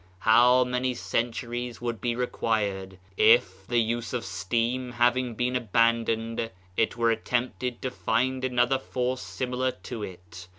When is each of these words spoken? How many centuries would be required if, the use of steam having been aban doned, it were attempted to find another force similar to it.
How 0.21 0.63
many 0.63 0.95
centuries 0.95 1.79
would 1.79 2.01
be 2.01 2.15
required 2.15 2.97
if, 3.17 3.67
the 3.67 3.77
use 3.77 4.13
of 4.13 4.25
steam 4.25 4.93
having 4.93 5.35
been 5.35 5.53
aban 5.53 6.05
doned, 6.07 6.49
it 6.75 6.97
were 6.97 7.11
attempted 7.11 7.83
to 7.83 7.91
find 7.91 8.43
another 8.43 8.79
force 8.79 9.21
similar 9.21 9.69
to 9.69 10.01
it. 10.01 10.47